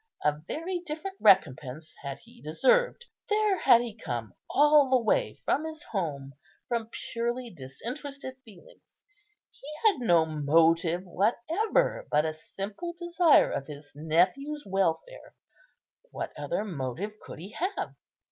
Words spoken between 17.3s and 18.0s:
he have?